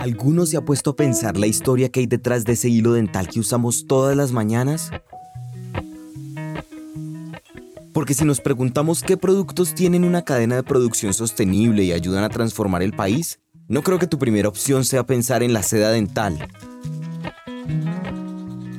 [0.00, 3.28] ¿Alguno se ha puesto a pensar la historia que hay detrás de ese hilo dental
[3.28, 4.90] que usamos todas las mañanas?
[7.92, 12.30] Porque si nos preguntamos qué productos tienen una cadena de producción sostenible y ayudan a
[12.30, 16.48] transformar el país, no creo que tu primera opción sea pensar en la seda dental.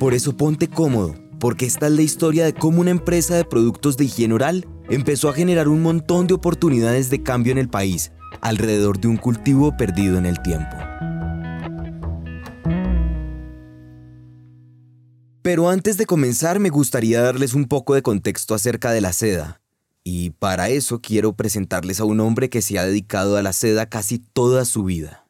[0.00, 3.96] Por eso ponte cómodo, porque esta es la historia de cómo una empresa de productos
[3.96, 8.10] de higiene oral empezó a generar un montón de oportunidades de cambio en el país,
[8.40, 10.76] alrededor de un cultivo perdido en el tiempo.
[15.42, 19.60] Pero antes de comenzar me gustaría darles un poco de contexto acerca de la seda.
[20.04, 23.86] Y para eso quiero presentarles a un hombre que se ha dedicado a la seda
[23.86, 25.26] casi toda su vida.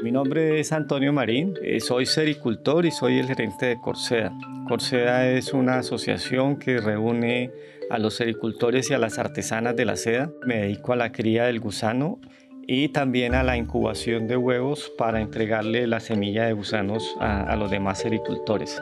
[0.00, 4.32] Mi nombre es Antonio Marín, eh, soy sericultor y soy el gerente de Corseda.
[4.68, 7.50] Corseda es una asociación que reúne
[7.90, 10.30] a los sericultores y a las artesanas de la seda.
[10.46, 12.20] Me dedico a la cría del gusano
[12.66, 17.70] y también a la incubación de huevos para entregarle la semilla de gusanos a, los
[17.70, 18.80] demás sericultores.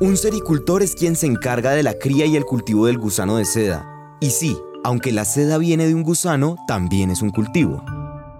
[0.00, 3.44] Un sericultor es quien se encarga de la cría y el cultivo del gusano de
[3.44, 3.86] seda.
[4.20, 7.84] Y sí, aunque la seda viene de un gusano, también es un cultivo.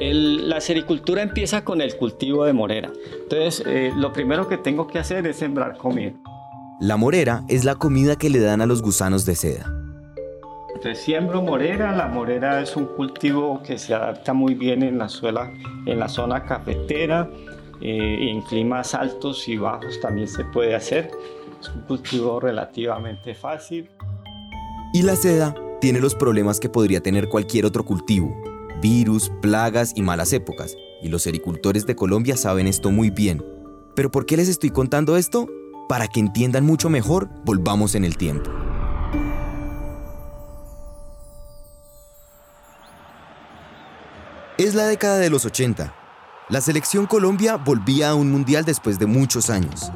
[0.01, 2.93] la sericultura empieza con el cultivo de morera.
[3.23, 6.13] Entonces, eh, lo primero que tengo que hacer es sembrar comida.
[6.81, 9.82] La morera es la comida que le dan a los gusanos de seda.
[10.83, 15.09] Entonces siembro morera, la morera es un cultivo que se adapta muy bien en la,
[15.09, 15.49] suela,
[15.87, 17.31] en la zona cafetera,
[17.81, 21.09] eh, en climas altos y bajos también se puede hacer.
[21.61, 23.89] Es un cultivo relativamente fácil.
[24.93, 28.35] Y la seda tiene los problemas que podría tener cualquier otro cultivo,
[28.83, 30.77] virus, plagas y malas épocas.
[31.01, 33.41] Y los agricultores de Colombia saben esto muy bien.
[33.95, 35.47] ¿Pero por qué les estoy contando esto?
[35.89, 38.51] Para que entiendan mucho mejor, volvamos en el tiempo.
[44.63, 45.93] Es la década de los 80.
[46.49, 49.91] La selección Colombia volvía a un mundial después de muchos años.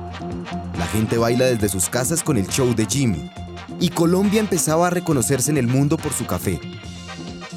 [0.77, 3.31] La gente baila desde sus casas con el show de Jimmy.
[3.79, 6.61] Y Colombia empezaba a reconocerse en el mundo por su café.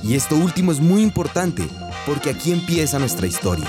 [0.04, 1.68] Y esto último es muy importante,
[2.06, 3.66] porque aquí empieza nuestra historia.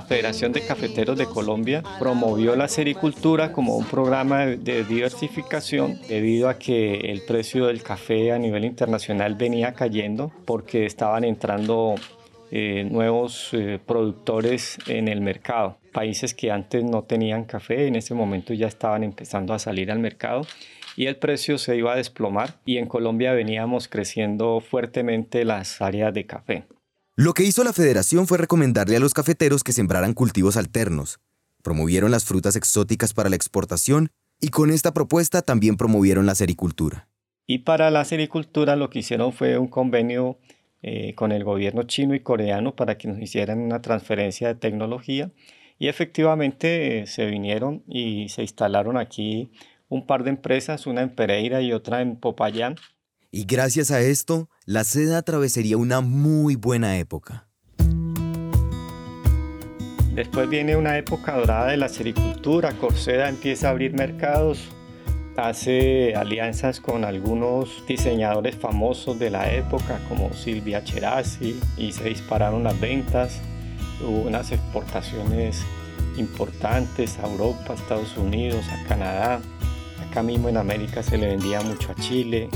[0.00, 6.48] La Federación de Cafeteros de Colombia promovió la sericultura como un programa de diversificación debido
[6.48, 11.96] a que el precio del café a nivel internacional venía cayendo porque estaban entrando
[12.50, 15.76] eh, nuevos eh, productores en el mercado.
[15.92, 19.98] Países que antes no tenían café en ese momento ya estaban empezando a salir al
[19.98, 20.46] mercado
[20.96, 26.14] y el precio se iba a desplomar y en Colombia veníamos creciendo fuertemente las áreas
[26.14, 26.64] de café.
[27.20, 31.20] Lo que hizo la federación fue recomendarle a los cafeteros que sembraran cultivos alternos.
[31.62, 34.08] Promovieron las frutas exóticas para la exportación
[34.40, 37.08] y con esta propuesta también promovieron la sericultura.
[37.46, 40.38] Y para la sericultura lo que hicieron fue un convenio
[40.80, 45.30] eh, con el gobierno chino y coreano para que nos hicieran una transferencia de tecnología
[45.78, 49.50] y efectivamente eh, se vinieron y se instalaron aquí
[49.90, 52.76] un par de empresas, una en Pereira y otra en Popayán,
[53.30, 57.46] y gracias a esto, la seda atravesaría una muy buena época.
[60.14, 62.72] Después viene una época dorada de la sericultura.
[62.72, 64.68] Corseda empieza a abrir mercados,
[65.36, 72.64] hace alianzas con algunos diseñadores famosos de la época, como Silvia Cherasi, y se dispararon
[72.64, 73.40] las ventas.
[74.00, 75.62] Hubo unas exportaciones
[76.16, 79.40] importantes a Europa, Estados Unidos, a Canadá.
[80.06, 82.50] Acá mismo en América se le vendía mucho a Chile,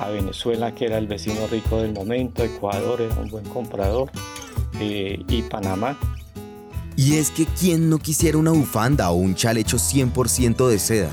[0.00, 4.10] a Venezuela, que era el vecino rico del momento, Ecuador era un buen comprador,
[4.80, 5.98] eh, y Panamá.
[6.96, 11.10] Y es que ¿quién no quisiera una bufanda o un chal hecho 100% de seda?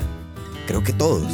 [0.66, 1.30] Creo que todos.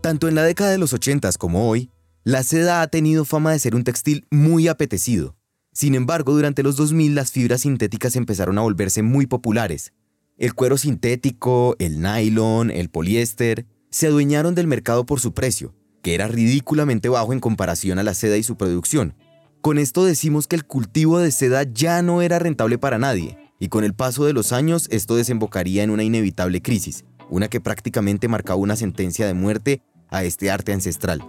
[0.00, 1.90] Tanto en la década de los 80 como hoy,
[2.24, 5.36] la seda ha tenido fama de ser un textil muy apetecido.
[5.72, 9.92] Sin embargo, durante los 2000 las fibras sintéticas empezaron a volverse muy populares
[10.38, 16.14] el cuero sintético, el nylon, el poliéster, se adueñaron del mercado por su precio, que
[16.14, 19.14] era ridículamente bajo en comparación a la seda y su producción.
[19.60, 23.68] Con esto decimos que el cultivo de seda ya no era rentable para nadie, y
[23.68, 28.26] con el paso de los años esto desembocaría en una inevitable crisis, una que prácticamente
[28.26, 31.22] marcaba una sentencia de muerte a este arte ancestral.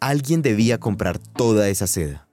[0.00, 2.26] Alguien debía comprar toda esa seda.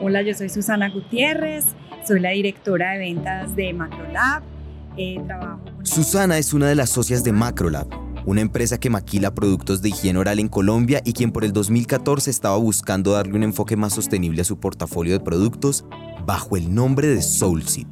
[0.00, 1.64] Hola, yo soy Susana Gutiérrez,
[2.06, 4.53] soy la directora de ventas de Macrolab
[4.96, 5.60] eh, trabajo.
[5.82, 7.86] Susana es una de las socias de Macrolab,
[8.26, 12.30] una empresa que maquila productos de higiene oral en Colombia y quien por el 2014
[12.30, 15.84] estaba buscando darle un enfoque más sostenible a su portafolio de productos
[16.26, 17.88] bajo el nombre de Soulseed.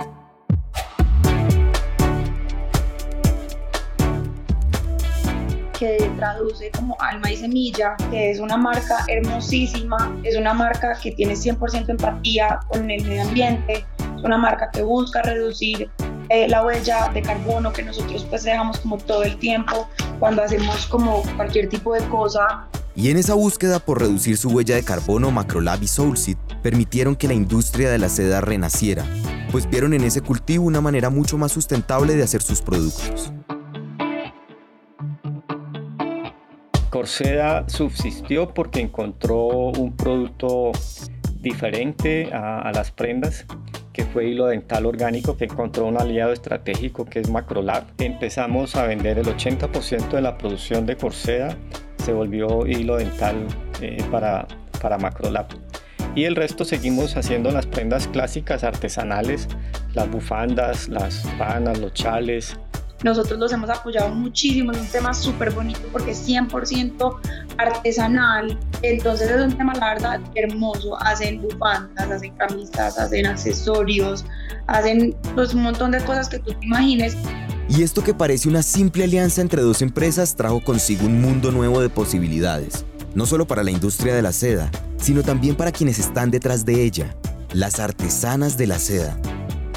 [5.82, 11.10] que traduce como Alma y Semilla, que es una marca hermosísima, es una marca que
[11.10, 13.84] tiene 100% empatía con el medio ambiente,
[14.16, 15.90] es una marca que busca reducir
[16.32, 19.86] eh, la huella de carbono que nosotros pues dejamos como todo el tiempo
[20.18, 22.66] cuando hacemos como cualquier tipo de cosa.
[22.96, 27.28] Y en esa búsqueda por reducir su huella de carbono, Macrolab y Soulseed permitieron que
[27.28, 29.04] la industria de la seda renaciera,
[29.50, 33.30] pues vieron en ese cultivo una manera mucho más sustentable de hacer sus productos.
[36.88, 40.72] Corseda subsistió porque encontró un producto
[41.42, 43.44] diferente a, las prendas
[43.92, 47.84] que fue hilo dental orgánico, que encontró un aliado estratégico que es Macrolab.
[47.98, 51.56] Empezamos a vender el 80% de la producción de Corseda,
[51.98, 53.46] se volvió hilo dental
[53.80, 54.46] eh, para,
[54.80, 55.46] para Macrolab.
[56.14, 59.48] Y el resto seguimos haciendo las prendas clásicas artesanales,
[59.94, 62.58] las bufandas, las panas, los chales,
[63.02, 67.18] nosotros los hemos apoyado muchísimo, es un tema súper bonito porque es 100%
[67.58, 71.00] artesanal, entonces es un tema, la verdad, hermoso.
[71.02, 74.24] Hacen bufandas, hacen camisas, hacen accesorios,
[74.66, 77.16] hacen pues, un montón de cosas que tú te imagines.
[77.68, 81.80] Y esto que parece una simple alianza entre dos empresas trajo consigo un mundo nuevo
[81.80, 82.84] de posibilidades,
[83.14, 86.82] no solo para la industria de la seda, sino también para quienes están detrás de
[86.82, 87.16] ella,
[87.52, 89.18] las artesanas de la seda.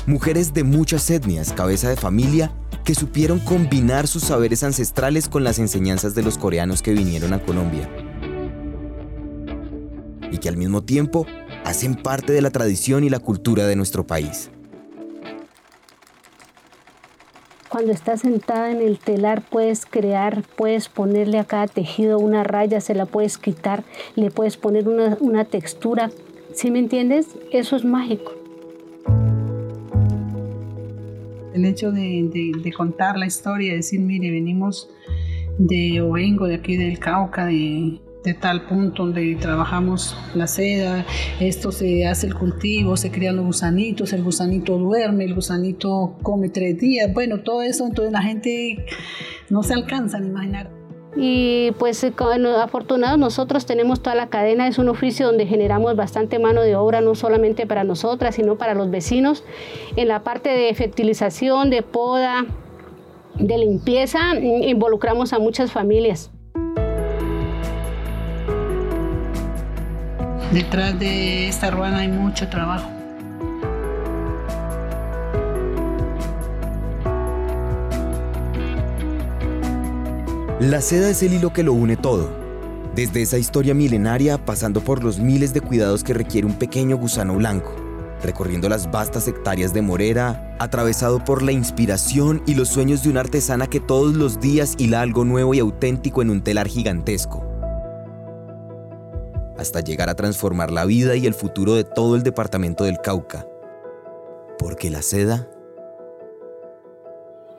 [0.07, 2.51] Mujeres de muchas etnias, cabeza de familia
[2.85, 7.39] que supieron combinar sus saberes ancestrales con las enseñanzas de los coreanos que vinieron a
[7.39, 7.89] Colombia.
[10.31, 11.25] Y que al mismo tiempo
[11.63, 14.51] hacen parte de la tradición y la cultura de nuestro país.
[17.69, 22.79] Cuando estás sentada en el telar puedes crear, puedes ponerle a cada tejido una raya,
[22.81, 23.83] se la puedes quitar,
[24.15, 26.11] le puedes poner una, una textura.
[26.53, 27.29] ¿Sí me entiendes?
[27.51, 28.44] Eso es mágico.
[31.55, 34.89] El hecho de, contar la historia, decir, mire, venimos
[35.57, 38.01] de, o vengo de aquí del Cauca, de,
[38.41, 41.05] tal punto donde trabajamos la seda,
[41.39, 46.49] esto se hace el cultivo, se crean los gusanitos, el gusanito duerme, el gusanito come
[46.49, 48.83] tres días, bueno, todo eso, entonces la gente
[49.49, 50.74] no se alcanza a imaginar.
[51.17, 52.13] Y pues eh,
[52.61, 57.01] afortunados nosotros tenemos toda la cadena, es un oficio donde generamos bastante mano de obra,
[57.01, 59.43] no solamente para nosotras, sino para los vecinos.
[59.95, 62.45] En la parte de fertilización, de poda,
[63.35, 66.31] de limpieza, involucramos a muchas familias.
[70.51, 72.94] Detrás de esta ruana hay mucho trabajo.
[80.65, 82.27] La seda es el hilo que lo une todo,
[82.95, 87.35] desde esa historia milenaria pasando por los miles de cuidados que requiere un pequeño gusano
[87.35, 87.75] blanco,
[88.23, 93.19] recorriendo las vastas hectáreas de morera, atravesado por la inspiración y los sueños de una
[93.19, 97.45] artesana que todos los días hila algo nuevo y auténtico en un telar gigantesco,
[99.59, 103.45] hasta llegar a transformar la vida y el futuro de todo el departamento del Cauca.
[104.57, 105.47] Porque la seda...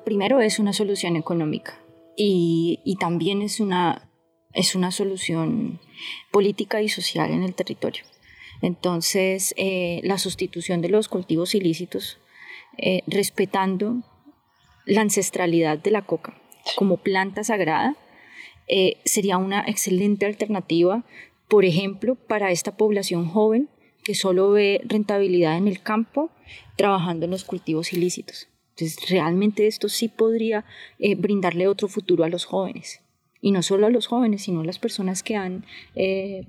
[0.04, 1.85] Primero es una solución económica
[2.16, 4.08] y, también es una,
[4.52, 5.80] es una solución
[6.30, 8.04] política y social en el territorio.
[8.62, 12.18] Entonces, eh, la sustitución de los cultivos ilícitos,
[12.78, 14.02] eh, respetando
[14.86, 16.40] la ancestralidad de la coca
[16.76, 17.96] como planta sagrada,
[18.68, 21.04] eh, sería una excelente alternativa,
[21.48, 23.68] por ejemplo, para esta población joven
[24.02, 26.30] que solo ve rentabilidad en el campo
[26.76, 28.48] trabajando en los cultivos ilícitos.
[28.76, 30.66] Entonces, realmente esto sí podría
[30.98, 33.00] eh, brindarle otro futuro a los jóvenes.
[33.40, 35.64] Y no solo a los jóvenes, sino a las personas que han
[35.94, 36.44] eh,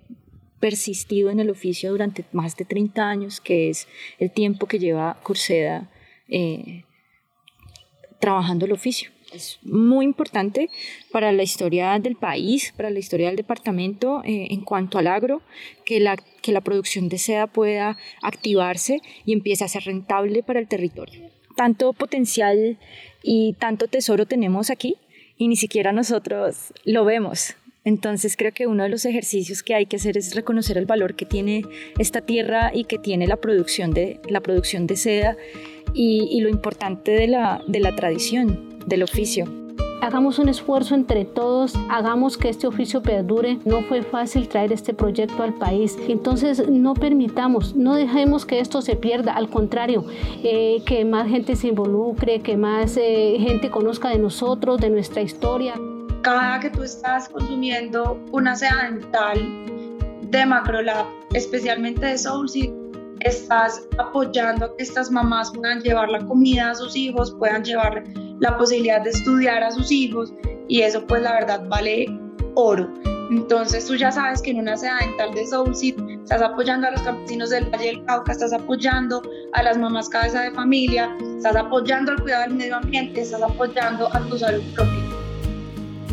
[0.59, 3.87] persistido en el oficio durante más de 30 años, que es
[4.19, 5.89] el tiempo que lleva Corseda
[6.27, 6.83] eh,
[8.19, 9.09] trabajando el oficio.
[9.31, 10.69] Es muy importante
[11.13, 15.41] para la historia del país, para la historia del departamento en cuanto al agro,
[15.85, 20.59] que la, que la producción de seda pueda activarse y empiece a ser rentable para
[20.59, 22.77] el territorio tanto potencial
[23.23, 24.95] y tanto tesoro tenemos aquí
[25.37, 27.55] y ni siquiera nosotros lo vemos.
[27.83, 31.15] Entonces creo que uno de los ejercicios que hay que hacer es reconocer el valor
[31.15, 31.63] que tiene
[31.97, 35.37] esta tierra y que tiene la producción de, la producción de seda
[35.93, 39.66] y, lo importante de la, de la tradición, del oficio.
[39.99, 43.57] Hagamos un esfuerzo entre todos, hagamos que este oficio perdure.
[43.65, 45.97] No fue fácil traer este proyecto al país.
[46.07, 49.33] Entonces no permitamos, no dejemos que esto se pierda.
[49.33, 50.05] Al contrario,
[50.43, 55.21] eh, que más gente se involucre, que más eh, gente conozca de nosotros, de nuestra
[55.21, 55.73] historia.
[56.21, 59.39] Cada que tú estás consumiendo una seda dental
[60.29, 62.71] de Macrolab, especialmente de Soulseed,
[63.21, 68.03] estás apoyando a que estas mamás puedan llevar la comida a sus hijos, puedan llevar
[68.39, 70.33] la posibilidad de estudiar a sus hijos
[70.67, 72.05] y eso pues la verdad vale
[72.55, 72.89] oro.
[73.29, 77.01] Entonces tú ya sabes que en una seda dental de Soulseed estás apoyando a los
[77.01, 79.21] campesinos del Valle del Cauca, estás apoyando
[79.53, 84.07] a las mamás cabeza de familia, estás apoyando al cuidado del medio ambiente, estás apoyando
[84.15, 85.03] a tu salud propia.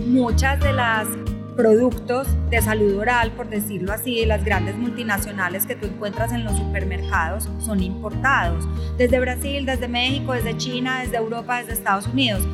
[0.06, 1.06] Muchas de las
[1.56, 6.44] productos de salud oral, por decirlo así, de las grandes multinacionales que tú encuentras en
[6.44, 12.46] los supermercados son importados desde Brasil, desde México, desde China, desde Europa, desde Estados Unidos.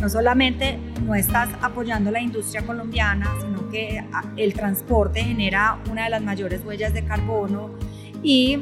[0.00, 4.04] No solamente no estás apoyando la industria colombiana, sino que
[4.36, 7.70] el transporte genera una de las mayores huellas de carbono
[8.22, 8.60] y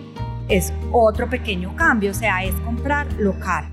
[0.48, 3.66] es otro pequeño cambio, o sea, es comprar local.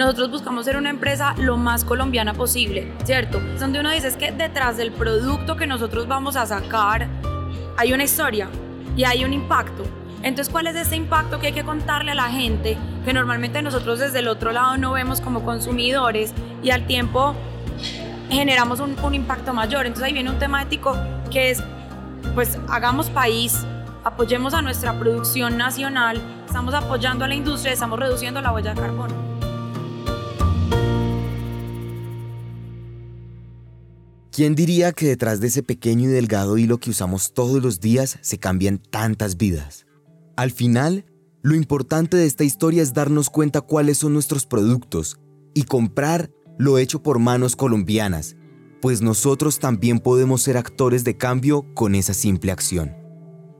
[0.00, 3.38] Nosotros buscamos ser una empresa lo más colombiana posible, ¿cierto?
[3.58, 7.06] Donde uno dice es que detrás del producto que nosotros vamos a sacar
[7.76, 8.48] hay una historia
[8.96, 9.84] y hay un impacto.
[10.22, 13.98] Entonces, ¿cuál es ese impacto que hay que contarle a la gente que normalmente nosotros
[13.98, 17.34] desde el otro lado no vemos como consumidores y al tiempo
[18.30, 19.84] generamos un, un impacto mayor?
[19.84, 20.96] Entonces ahí viene un tema ético
[21.30, 21.62] que es,
[22.34, 23.66] pues hagamos país,
[24.02, 28.80] apoyemos a nuestra producción nacional, estamos apoyando a la industria, estamos reduciendo la huella de
[28.80, 29.29] carbono.
[34.40, 38.18] ¿Quién diría que detrás de ese pequeño y delgado hilo que usamos todos los días
[38.22, 39.84] se cambian tantas vidas?
[40.34, 41.04] Al final,
[41.42, 45.20] lo importante de esta historia es darnos cuenta cuáles son nuestros productos
[45.52, 48.36] y comprar lo hecho por manos colombianas,
[48.80, 52.96] pues nosotros también podemos ser actores de cambio con esa simple acción.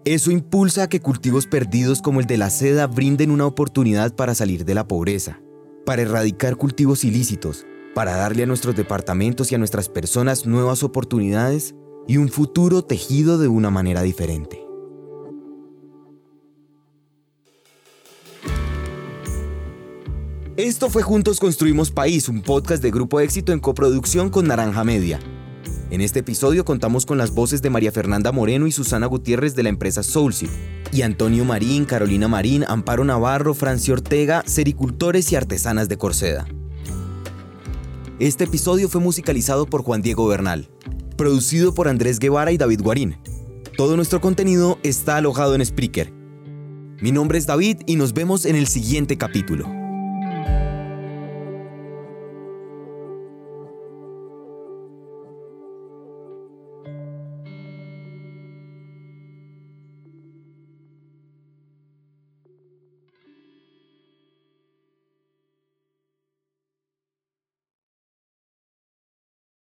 [0.07, 4.35] Eso impulsa a que cultivos perdidos como el de la seda brinden una oportunidad para
[4.35, 5.43] salir de la pobreza,
[5.85, 11.75] para erradicar cultivos ilícitos, para darle a nuestros departamentos y a nuestras personas nuevas oportunidades
[12.07, 14.65] y un futuro tejido de una manera diferente.
[20.57, 25.19] Esto fue Juntos Construimos País, un podcast de Grupo Éxito en coproducción con Naranja Media.
[25.91, 29.63] En este episodio contamos con las voces de María Fernanda Moreno y Susana Gutiérrez de
[29.63, 30.51] la empresa Soulseed,
[30.93, 36.47] y Antonio Marín, Carolina Marín, Amparo Navarro, Francia Ortega, sericultores y artesanas de Corseda.
[38.21, 40.69] Este episodio fue musicalizado por Juan Diego Bernal,
[41.17, 43.17] producido por Andrés Guevara y David Guarín.
[43.79, 46.13] Todo nuestro contenido está alojado en Spreaker.
[47.01, 49.80] Mi nombre es David y nos vemos en el siguiente capítulo.